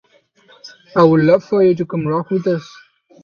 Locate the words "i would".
0.95-1.25